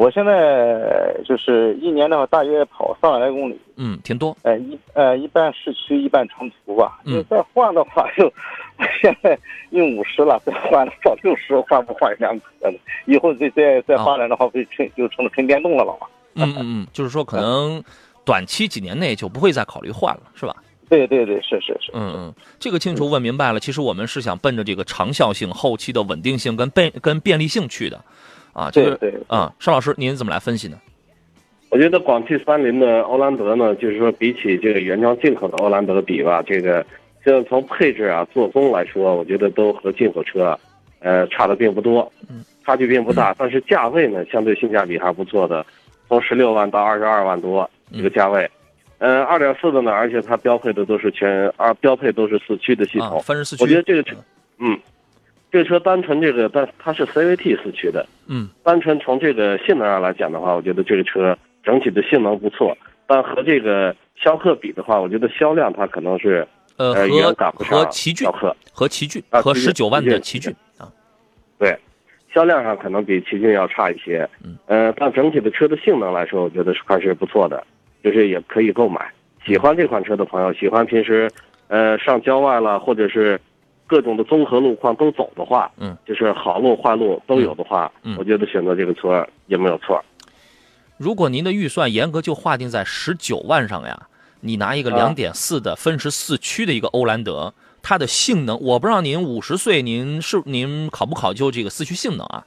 [0.03, 3.57] 我现在就是一年的话，大约跑三万来公里。
[3.77, 4.37] 嗯，挺多。
[4.43, 6.99] 呃，一呃，一半市区，一半长途吧。
[7.05, 7.25] 嗯。
[7.31, 8.29] 再换的话，就
[9.01, 9.39] 现在
[9.71, 12.75] 用五十了，再换到六十，换不换两可能。
[13.07, 16.09] 以后再再再发展的话，会成就成了纯电动了了嘛？
[16.35, 17.81] 嗯嗯嗯，就是说可能
[18.25, 20.57] 短期几年内就不会再考虑换了，是吧？
[20.91, 21.93] 对对对，是是是。
[21.95, 23.61] 嗯嗯，这个清楚问明白了。
[23.61, 28.05] 其实我们是想奔着这个长效性、后期的稳定性跟便跟便利性去的。
[28.53, 30.79] 啊，对对啊，邵老师，您怎么来分析呢？
[31.71, 36.85] 我觉得广汽三菱的欧蓝德呢，就是说比起这个原装进口的欧蓝德比吧，这个
[37.25, 40.59] 现在从配置啊、做工来说，我觉得都和进口车，
[40.99, 43.35] 呃，差的并不多，嗯，差距并不大。
[43.39, 45.65] 但是价位呢，相对性价比还不错的，
[46.09, 48.51] 从十六万到二十二万多这个价位，
[48.99, 53.63] 呃，二点四的呢，而且它标配的都是全二标配都是四驱的系统，分时四驱。
[53.63, 54.15] 我觉得这个车，
[54.59, 54.79] 嗯，
[55.53, 62.75] 这个车单纯这个，但它是 CVT 四驱的，嗯，单纯从这个性能上来讲的话，我觉得这个车整体的性能不错，
[63.07, 68.27] 但和这个逍客比的话，我觉得销量它可能是呃和和奇骏
[68.73, 70.51] 和奇骏和十九万的奇骏。
[70.79, 70.89] 啊，
[71.59, 71.79] 对。
[72.35, 77.63] 销量上可能比奇骏要差一些，嗯，呃，但整体的车的性能来说，我觉得是还是不错的，
[78.03, 79.13] 就是也可以购买。
[79.45, 81.31] 喜欢这款车的朋友，喜欢平时，
[81.69, 83.39] 呃，上郊外了，或者是
[83.93, 90.03] 各种的综合路况都走的话，嗯，就是好路坏路都有的话，嗯，我觉得选择这个车也没有错。
[90.97, 94.09] 如果您的预算严格就划定在十九万上呀，
[94.41, 97.53] 你拿一个两点四的分时四驱的一个欧蓝德。
[97.83, 102.47] 它的性能，我不知道您五十岁，您是您考不考究这个四驱性能啊？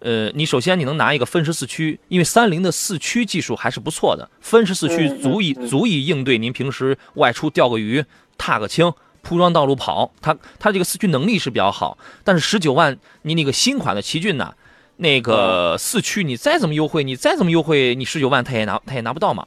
[0.00, 8.04] 呃，你首先你能拿一个分时四驱，因为三菱的四驱技术还是不错的，分时四驱足以足以应对您平时外出钓个鱼、
[8.36, 11.96] 踏个青、铺装道路跑，它它这个四驱能力是比较好。
[12.24, 14.54] 但是十九万，你那个新款的奇骏呢，
[14.96, 19.46] 那个四驱你再怎么优惠，你再怎么优惠，你十九万它也拿它也拿不到嘛。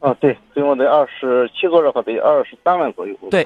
[0.00, 3.16] 啊，对，最后得二十七座的话得二十三万左右。
[3.30, 3.44] 对。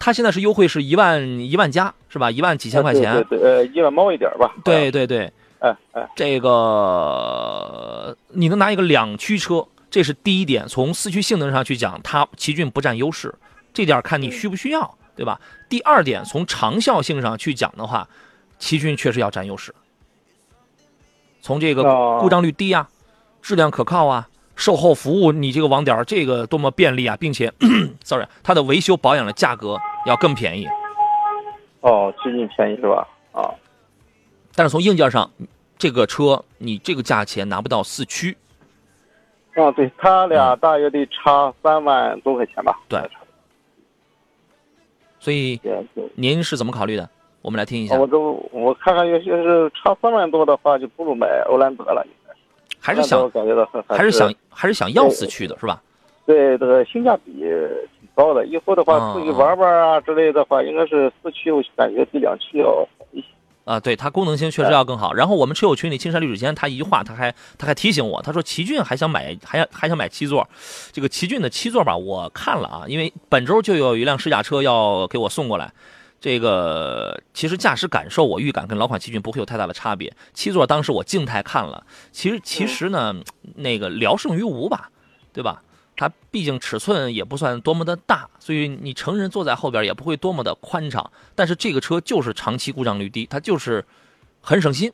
[0.00, 2.28] 它现在是优惠是一万一万加是吧？
[2.28, 4.52] 一万几千块钱，对对，呃，一万猫一点吧。
[4.64, 10.66] 对对对，哎哎，这个你能拿一个两驱车，这是第一点。
[10.66, 13.32] 从四驱性能上去讲，它奇骏不占优势，
[13.76, 15.38] 这点看你需不需要，对吧？
[15.68, 18.08] 第二点，从长效性上去讲的话，
[18.58, 19.74] 奇骏确实要占优势。
[21.42, 21.82] 从这个
[22.18, 22.88] 故障率低啊，
[23.42, 24.30] 质量可靠啊。
[24.54, 27.52] 售后服务，你这个网点这个多么便利啊，并且，
[28.02, 30.66] sorry，它的维修保养的价格要更便宜。
[31.82, 33.06] 哦，最近便宜是吧？
[33.32, 33.52] 啊，
[34.54, 35.30] 但是从硬件上，
[35.76, 38.38] 这个车你这个价钱拿不到四驱。
[39.54, 42.74] 啊，对，它俩大约得差三万多块钱吧？
[42.88, 42.98] 对。
[45.26, 45.60] 所以
[46.14, 47.10] 您是怎么考虑的？
[47.42, 47.98] 我们来听一下。
[47.98, 52.06] 我都我看看，要是差三万多的话，就不如买欧蓝德了。
[52.78, 55.82] 还是想感觉到还是想还是想要四驱的是吧？
[56.26, 58.46] 对，这个性价比挺高的。
[58.46, 63.26] 以后的话出去玩玩啊之类的话，应该是四驱，我感觉比两驱要好一些。
[63.66, 65.12] 啊，对，它功能性确实要更好。
[65.12, 70.48] 然后我们车友群里青山绿水间，他一句话，他还他还提醒我，他说奇骏还想买，还想还想买七座。
[70.92, 75.72] 这个奇骏的七座吧，我看了啊，因为本周就有一辆试驾车要给我送过来。
[76.20, 80.14] 这个其实驾驶感受，我预感跟老款奇骏不会有太大的差别。
[80.32, 83.14] 七座当时我静态看了，其实其实呢，
[83.56, 84.90] 那个聊胜于无吧，
[85.32, 85.60] 对吧？
[85.96, 91.10] 它毕竟尺寸也不算多么的大，所以你成人坐在后边也不会多么的宽敞。
[91.34, 93.84] 但是这个车就是长期故障率低，它就是
[94.40, 94.92] 很省心。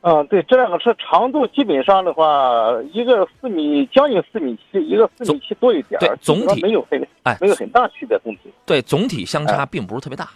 [0.00, 10.24] 嗯，对，这两个车长度基本上的话，一个四米将近四米七，一个四米七多一点对，总体没有很哎，没有很大区别，总体对总体相差并不是特别大。
[10.24, 10.30] 嗯，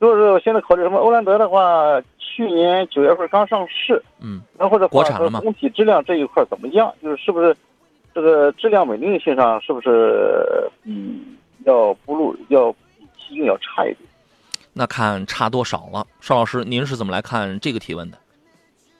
[0.00, 0.98] 就是现在考虑什么？
[0.98, 5.40] 欧蓝德的话，去年九月份刚上市，嗯，然后的国产了吗？
[5.40, 6.92] 总体质量这一块怎么样？
[7.02, 7.56] 就是是不是
[8.14, 11.20] 这个质量稳定性上是不是比
[11.64, 13.98] 要不如要比奇骏要差一点？
[14.72, 18.18] 那看差多少了，邵老师，您是怎么来看这个提问的？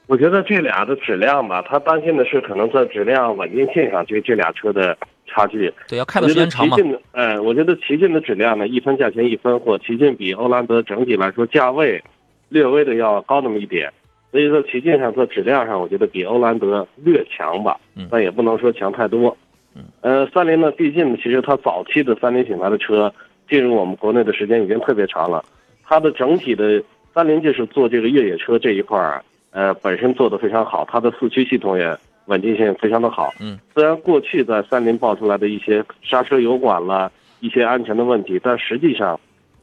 [0.08, 4.96] 我觉得这俩的质量吧，他担心的是可能在质量稳定性上，就这俩车的
[5.28, 5.72] 差距。
[5.86, 6.76] 对，要开的时间长嘛。
[7.12, 12.02] 嗯，我觉得奇骏的质量呢，一分价钱一分货，奇骏比欧蓝德整体来说价位
[12.48, 13.92] 略微的要高那么一点，
[14.32, 17.78] 所以说奇骏上在质量上，我觉得比欧蓝德略强吧，
[18.10, 19.36] 但也不能说强太多。
[19.74, 23.12] 嗯，呃，三菱呢，毕竟其实它早期的三菱品牌的车
[23.48, 25.44] 进入我们国内的时间已经特别长了。
[25.84, 26.82] 它的整体的
[27.14, 31.96] 三菱就是做这个越野车这一块儿，呃，本身做的非常好，它的四驱系统也
[32.28, 33.34] 稳定性非常的好。
[33.40, 37.10] 嗯，虽然过去在三菱爆出来的一些刹车油管了
[37.40, 39.18] 一些安全的问题，但实际上，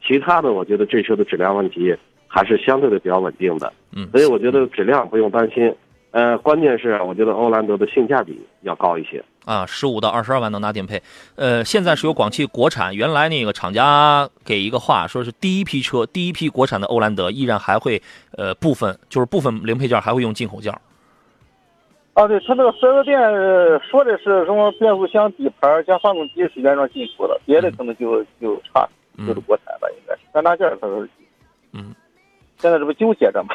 [0.05, 1.95] 其他的我觉得这车的质量问题
[2.27, 3.71] 还是相对的比较稳定的。
[3.95, 5.73] 嗯，所以我觉得质量不用担心。
[6.11, 11.01] 呃，关键是我觉得欧蓝德的性价比要高一些啊，十五到二十二万能拿顶配。
[11.35, 18.01] 呃，现在是由广汽国产，原来那个厂家给一个话，说是第一批车，第一批国产的欧蓝德依然还会
[18.37, 20.73] 呃部分就是部分零配件还会用进口件。
[22.15, 23.19] 啊，对他那个四 S 店
[23.87, 31.09] 说的是什么变速箱底盘加发动机是原装进口的，别的可能就就差，就是国产的应该是三大件他说是。
[31.73, 31.93] 嗯。
[32.57, 33.53] 现在这不纠结着吗？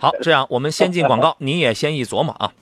[0.00, 2.52] 好，这样我们先进广告，您也先一琢磨啊。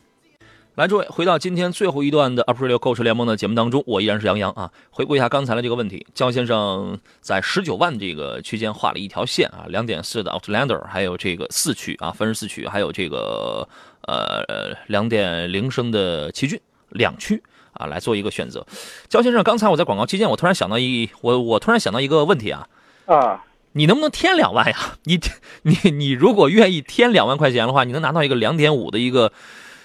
[0.74, 4.70] 来，诸位，回到今天最后一段的 April 购车联盟的节目当中，我依然是杨洋啊。
[4.90, 13.68] 回顾一下刚才的这个问题，焦先生在十九万这个区间画了一条线啊，两点四的 Outlander，还有这个四驱啊，分时四驱，还有这个
[14.10, 17.42] 呃两点零升的奇骏两驱
[17.72, 18.66] 啊来做一个选择。
[19.08, 22.66] 焦先生，刚才我在广告期间，我突然想到一我我突然想到一个问题啊
[23.06, 24.76] 啊，你能不能添两万呀？
[25.04, 25.20] 你
[25.62, 29.32] 你你如果愿意添两万块钱的话，你能拿到一个两点五的一个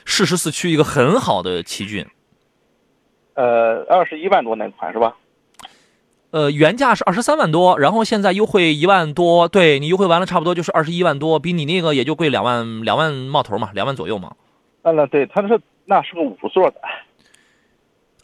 [0.06, 2.08] 适时四驱，一个很好的奇骏。
[3.36, 5.16] 呃，二十一万多那款是吧？
[6.36, 14.36] 呃，原价是二十三万多，然后现在优惠一万多，对你优惠完了差不多就是二十一万多，比你那个也就贵两万两万冒头嘛，两万左右嘛。
[14.82, 16.82] 啊，那对，他是那是个五座的。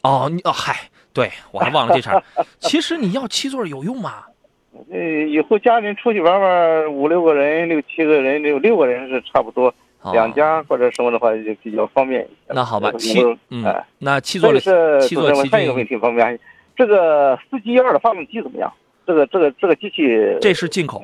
[0.02, 2.22] 哦，你哦嗨，对我还忘了这茬。
[2.58, 4.24] 其实你要七座有用吗？
[4.92, 9.74] 呃，以后家人出去玩玩，五六个人、六七个人、六六个人是差不多，
[10.12, 12.30] 两家或者什么的话就比较方便一些。
[12.48, 13.64] 那好吧，七嗯，
[13.96, 14.60] 那七座的
[15.00, 16.38] 七座七还有一个问题方便。
[16.76, 18.72] 这个四 G 幺二的发动机怎么样？
[19.06, 20.06] 这个这个这个机器
[20.40, 21.02] 这是进口，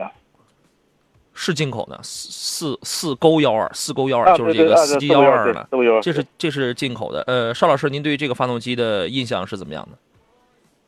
[1.34, 5.68] 是进口的四四四勾幺二四勾幺二就是这个四 G 幺二的，
[6.02, 7.22] 这是这是进口的。
[7.26, 9.98] 呃，邵老师，您对这个发动机的印象是怎么样的？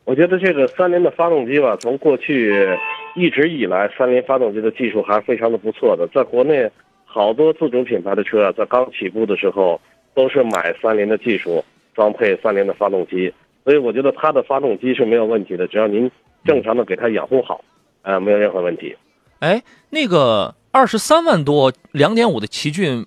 [0.05, 2.67] 我觉得这个三菱的发动机吧，从过去
[3.15, 6.09] 一直以来，三菱发动机的技术还是非常的不错的。
[6.13, 6.69] 在国内，
[7.05, 9.81] 好多自主品牌的车啊在刚起步的时候，
[10.15, 11.65] 都是买三菱的技术，
[11.95, 13.33] 装配三菱的发动机。
[13.65, 16.11] 所以我觉得它的发动机是没有问题的，只要您
[16.45, 17.63] 正常的给它养护好，
[18.03, 18.97] 呃，没有任何问题。
[19.41, 23.07] 哎，那个二十三万多两点五的奇骏，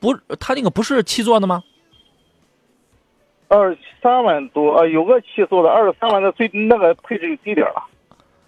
[0.00, 1.62] 不，它那个不是七座的吗？
[3.48, 7.82] 二十三万多啊，有个七座的，二十三万的最那个配置就低点了。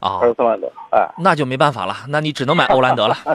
[0.01, 3.17] 啊，二十三万多，哎，那就没办法了，那你只能买欧蓝德了。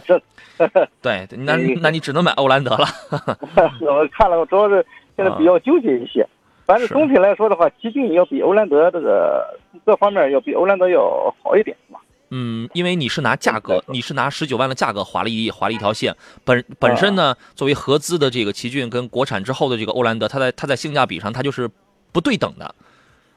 [1.01, 2.85] 对，那那你只能买欧蓝德了。
[3.81, 6.25] 我看了，主要是现在比较纠结一些。
[6.73, 9.45] 反正总体来说的话，奇骏要比欧蓝德这个
[9.85, 11.99] 各方面要比欧蓝德要好一点嘛。
[12.31, 16.15] 嗯，因为你是拿价格，你是拿十九万的价格划了一划了一条线。
[16.43, 21.69] 本本身呢，作为合资的这个奇骏跟国产之后的这个欧蓝德，它在它在性价比上它就是
[22.11, 22.73] 不对等的。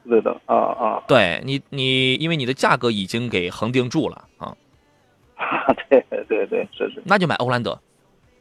[0.09, 1.03] 对的啊啊！
[1.07, 4.51] 对你你因为你的价格已经给恒定住了啊。
[5.91, 7.03] 对对对，是是。
[7.05, 7.79] 那就买欧蓝德。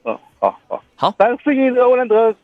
[0.04, 1.14] 嗯，好好好。
[1.18, 2.34] 咱最近这欧蓝德。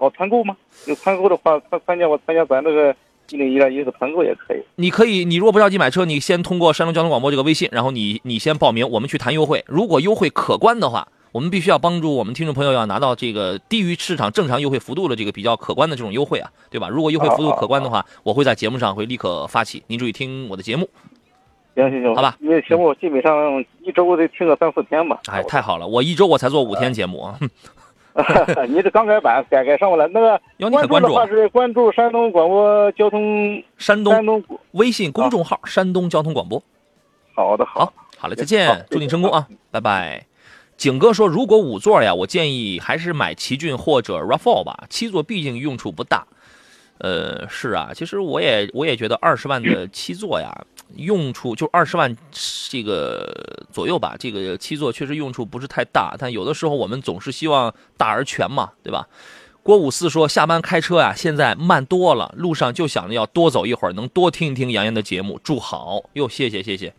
[0.00, 0.56] 搞团购吗？
[0.86, 2.96] 有团购的话，参参加我参加咱这个
[3.30, 4.62] 一零一二一个团购也可以。
[4.76, 9.62] 你可以，你如果不着急买车，你先通过山东交通广播这个微信，然后你你先报名，我们去谈优惠。
[9.68, 16.88] 如果优惠可观的话，我们必须要帮助我们听众朋友要拿到这个低于市场正常优惠幅度的这个比较可观的这种优惠啊，对吧？
[16.88, 19.82] 如果优惠幅度可观的话，我会在节目上会立刻发起。
[19.86, 20.88] 您注意听我的节目。
[21.76, 22.36] 行行行，好吧。
[22.40, 25.20] 因为节目基本上一周得听个三四天吧。
[25.28, 27.32] 哎，太好了，我一周我才做五天节目。
[28.68, 30.08] 你这刚改版，改改上了。
[30.08, 30.40] 那个
[30.88, 34.42] 关注的话是关注山东广播交通山东山东
[34.72, 36.62] 微信公众号“山东交通广播”。
[37.34, 40.26] 好的，好，好嘞，再见，祝你成功啊，拜拜。
[40.76, 46.26] 景哥说，如果五座呀，我建议还是买奇骏或者 RAV4 吧，七座毕竟用处不大。
[47.00, 50.50] 呃，是啊，其实我也我也觉得二十万的七座呀。
[50.96, 52.16] 用处就二十万
[52.68, 59.06] 这个左右吧，这个七座确实用处不是太大，但有的时候我们总是希望大而全嘛，对吧？
[59.62, 65.38] 郭五四说下班开车呀，现在慢多了，路上就想着要多走一会儿，能多听一听杨洋的节目。
[65.44, 66.92] 祝好哟，谢谢谢谢。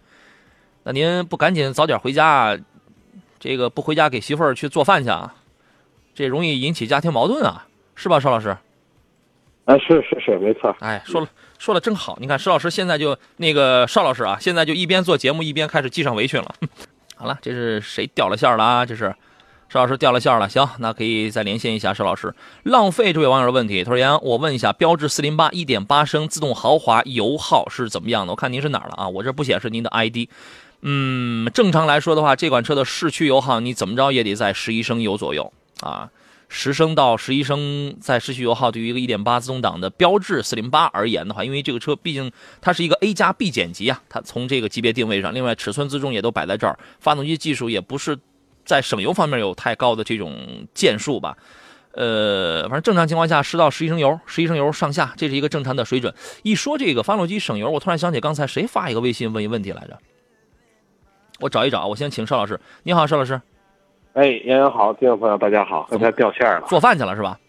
[0.83, 2.57] 那您不赶紧早点回家，
[3.41, 5.35] 这个不回家给媳妇儿去做饭去啊？
[6.15, 8.55] 这容易引起家庭矛盾啊，是吧，邵老师？
[9.71, 10.75] 哎，是是是，没错。
[10.79, 11.27] 哎，说了。
[11.61, 16.55] 说的真好，你看石老师现在就那个邵老师啊，现在就一边做节目一边开始系上围裙了。
[17.15, 18.83] 好了，这是谁掉了线了啊？
[18.83, 19.13] 这是
[19.69, 20.49] 邵老师掉了线了。
[20.49, 22.33] 行，那可以再连线一下邵老师。
[22.63, 28.31] 浪费这位网友的问题，他说：“杨，我问一下，标致四零八一点八升自动豪华油耗是怎么样的？
[28.31, 29.07] 我看您是哪儿了啊？
[29.07, 30.27] 我这不显示您的 ID。
[30.81, 36.09] 嗯，正常来说的话，这款车的市区油耗你怎么着也得在十一升油左右啊。”
[36.53, 48.19] 十升到十一升，在市区油耗对于一个一点八自动挡的标致四零八而言的话，因为这个车毕竟它是一个 A 加 B 减级啊，它从这个级别定位上，另外尺寸自重也都摆在这儿，发动机技术也不是
[48.65, 51.37] 在省油方面有太高的这种建树吧。
[51.93, 56.13] 呃，反正正常情况下十到十一升油，十一升油上下，这是一个正常的水准。
[56.43, 59.97] 一说这个发动机省油，我突然想起刚才谁发一个微信问一问题来着？
[61.39, 62.59] 我找一找，我先请邵老师。
[62.83, 63.41] 你好，邵老师。
[64.13, 67.39] 哎，杨洋好，听众朋友大家好，刚才掉线了，做饭去了是吧？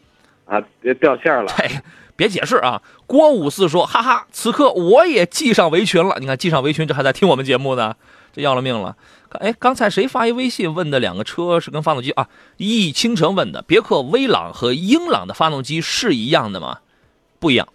[0.46, 1.50] 啊，别掉线了。
[1.58, 1.82] 哎，
[2.14, 2.80] 别解释啊！
[3.06, 6.18] 郭五四说，哈哈，此刻我也系上围裙了。
[6.20, 7.96] 你看，系上围裙，这还在听我们节目呢，
[8.32, 8.96] 这要了命了。
[9.40, 12.28] 哎，刚才谁发一微信问的两个车是跟发动机啊？
[12.58, 16.78] 易倾城问的，别克威朗和英朗的发动机是一样的吗？
[17.40, 17.66] 不一样。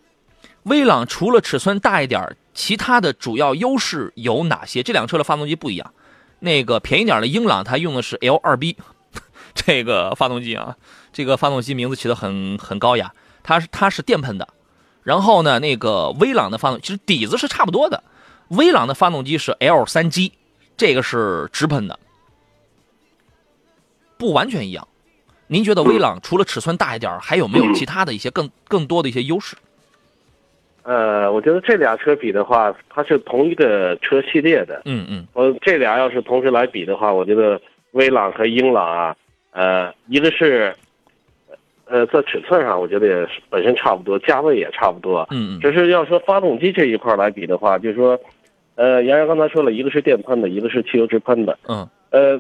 [0.64, 4.82] 威朗除了尺寸大一点，其他的主要优势有哪些？
[4.82, 5.94] 这两车的发动机不一样。
[6.40, 8.78] 那个便宜点的英朗，它用的是 L 二 B，
[9.56, 10.76] 这个发动机啊，
[11.12, 13.14] 这个发动机名字起的很很高雅。
[13.44, 14.48] 它是它是电喷的，
[15.04, 18.04] 然后呢，那个威朗的发动其实底子是差不多的，
[18.50, 20.34] 威朗的发动机是 L 三 G，
[20.76, 21.98] 这个是直喷的，
[24.18, 24.86] 不完全一样。
[25.48, 29.56] 您觉得威朗除了尺寸大一点，还有没有其他的一些更更多的一些优势？
[30.88, 34.84] 呃，我觉得这俩车比的话，它是同一个车系列的。
[34.86, 35.28] 嗯嗯。
[35.34, 37.60] 我这俩要是同时来比的话，我觉得
[37.92, 39.16] 威朗和英朗啊，
[39.52, 40.74] 呃，一个是，
[41.88, 45.28] 呃，在尺寸上我觉得也本身差不多，价位也差不多。
[45.30, 45.60] 嗯嗯。
[45.60, 48.18] 只是要说发动机这一块来比的话，就是说，
[48.76, 51.60] 呃，杨洋刚才说了一个是电喷的，一个是汽油直喷的。
[51.68, 51.86] 嗯。
[52.12, 52.40] 呃，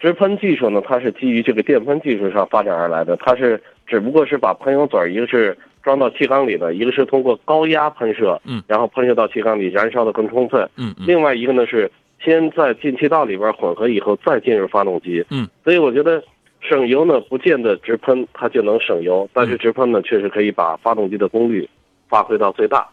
[0.00, 5.56] 直喷技术呢，它是基于这个电喷技术上发展而来的，它是只不过是把喷油嘴一个是。
[5.86, 11.88] 装到气缸里的一个是通过高压喷射，嗯，然后喷射到气缸里，燃烧的更充分，嗯，另外一个呢是
[12.20, 16.20] 先在进气道里边混合以后再进入发动机，嗯，所以我觉得
[16.60, 21.70] 省油呢不见得直喷它就能省油，但是直喷呢确实可以把发动机的功率
[22.08, 22.88] 发挥到最大。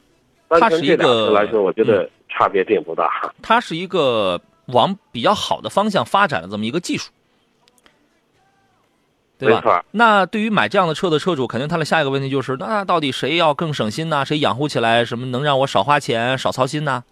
[0.48, 3.10] 它是一个来说，我觉得差别并不大。
[3.42, 7.12] 它是一个往比较好的方向发展的这么一个技术。
[9.44, 9.84] 对吧？
[9.92, 14.26] 那对于买这样的车的车主，肯定他的下一个问题就是：那到底谁要更省心呢？
[14.26, 17.04] 谁养护起来什么能让我少花钱、少操心呢？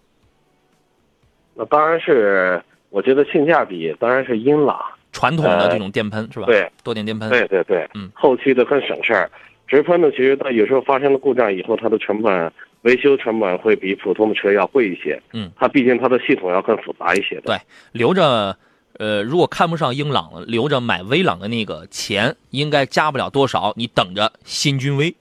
[1.54, 4.80] 那当然是，我觉得性价比当然是英朗
[5.12, 6.46] 传统的这种电喷是吧？
[6.46, 7.28] 对，多点电喷。
[7.28, 9.30] 对对对，嗯，后期的更省事儿。
[9.68, 12.52] 直喷的，其实它有时候发生了故障以后，它的成本、
[12.82, 15.20] 维修成本会比普通的车要贵一些。
[15.32, 17.42] 嗯，它毕竟它的系统要更复杂一些的。
[17.42, 17.56] 对，
[17.92, 18.56] 留着。
[18.98, 25.14] 呃，如果看不上英朗了，留着买威朗的那个钱应该加不了多少，你等着新君威，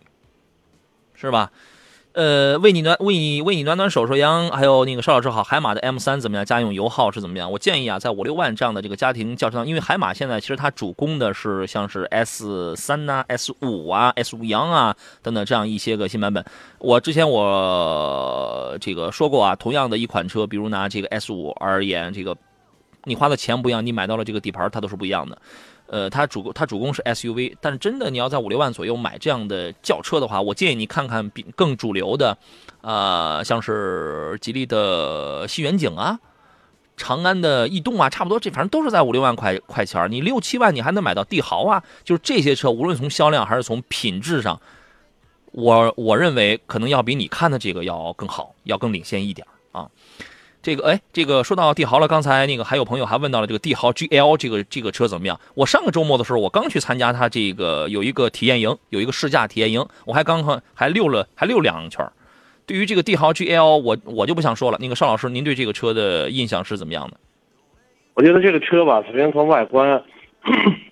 [1.15, 1.51] 是吧？
[2.13, 6.45] 呃，为你暖为你为你暖暖手说阳，还有那个邵老师好，海马的 M 三怎么样？
[6.45, 7.49] 家用油耗是怎么样？
[7.49, 16.43] 我建议啊，在五六万这样的这个家庭轿车上，因为海马现在其实它主攻的是像是 S 三呐、S 五啊、S 五阳啊等等这样一些个新版本。
[16.80, 22.36] 我之前我这个说过啊，同样的一款车，比如拿这个 S 五而言，这个。
[23.04, 25.38] 你花的钱不一样，你买到了这个底盘，它都是不一样的。
[25.88, 32.38] 呃，它主它主攻是 SUV，但是真的你要在五六万左右买这样的轿车的话，我建议你看看比更主流的，
[32.80, 36.18] 呃，像是吉利的新远景啊，
[36.95, 44.62] 长安的逸动啊，差不多这反正都是在五六万块块钱你六七万你还能买到帝豪啊，就是这些车，无论从销量还是从品质上，
[45.52, 49.89] 我我认为可能要比你看的这个要更好，要更领先一点啊。
[50.62, 55.39] 这个哎，这个说到帝豪了，刚才那个还有朋友还问到了这个帝豪 GL 这个这个车怎么样？
[55.55, 62.07] 我上个周末的时候，我刚去参加他这个有一个体验营，有一个试驾体验营，我还刚刚还溜了还溜两圈。
[62.68, 64.78] 对于这个帝豪 GL，我我就不想说了。
[64.80, 67.18] 那个邵老师，您对这个车的印象是怎么样的？
[68.14, 69.99] 我觉得这个车吧，首先从外观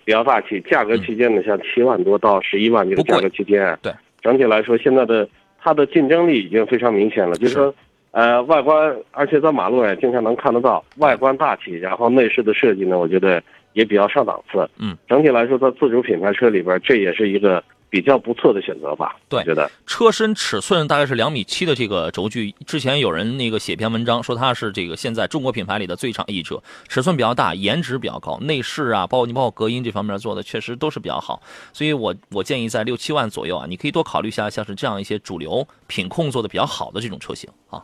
[0.04, 5.28] 比较大气，价格区间呢，像七万多到十一万这个价格区间，对整体来说，现在的
[5.62, 7.72] 它的竞争力已经非常明显了，就是说。
[8.12, 13.42] 呃，外观，而且在马路上也经常能看得到，外观大气，然后内饰的设计呢，我觉得
[13.72, 14.68] 也比较上档次。
[14.78, 17.62] 嗯，整体来说，在自主品牌车里边，这也是一个。
[17.90, 19.16] 比较不错的选择吧？
[19.28, 22.54] 对，觉得车身尺寸大概是两米七的这个轴距。
[22.64, 31.42] 之前有人那个写篇文章说它是这个现在中国品牌里的最长翼车，尺寸比较大，颜值比较高，内饰啊，包括你包括隔音这方面做的确实都是比较好。
[31.72, 37.82] 所以我我建议在六七万左右啊，你可以多考虑一下像是这样一些主流品控做的比较好的这种车型啊。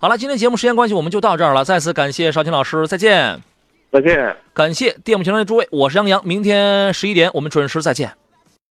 [0.00, 3.40] 好了，今天节目时间关系我们就到这儿了，再次感谢邵青老师，再见，
[3.92, 8.12] 再见，感谢电幕前的诸位，我是杨洋，明天十一点我们准时再见。